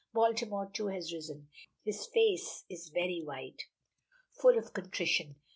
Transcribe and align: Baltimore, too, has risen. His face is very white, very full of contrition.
Baltimore, 0.15 0.67
too, 0.73 0.87
has 0.87 1.13
risen. 1.13 1.47
His 1.83 2.07
face 2.07 2.63
is 2.67 2.89
very 2.89 3.21
white, 3.23 3.65
very 3.65 4.41
full 4.41 4.57
of 4.57 4.73
contrition. 4.73 5.35